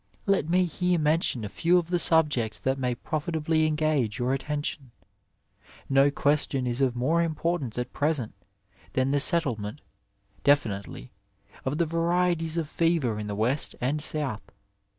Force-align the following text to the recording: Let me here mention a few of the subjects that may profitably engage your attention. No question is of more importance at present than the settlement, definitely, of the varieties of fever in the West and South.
Let 0.25 0.49
me 0.49 0.65
here 0.65 0.97
mention 0.97 1.45
a 1.45 1.47
few 1.49 1.77
of 1.77 1.89
the 1.89 1.99
subjects 1.99 2.57
that 2.57 2.79
may 2.79 2.95
profitably 2.95 3.67
engage 3.67 4.17
your 4.17 4.33
attention. 4.33 4.89
No 5.89 6.09
question 6.09 6.65
is 6.65 6.81
of 6.81 6.95
more 6.95 7.21
importance 7.21 7.77
at 7.77 7.93
present 7.93 8.33
than 8.93 9.11
the 9.11 9.19
settlement, 9.19 9.81
definitely, 10.43 11.11
of 11.65 11.77
the 11.77 11.85
varieties 11.85 12.57
of 12.57 12.67
fever 12.67 13.19
in 13.19 13.27
the 13.27 13.35
West 13.35 13.75
and 13.79 14.01
South. 14.01 14.41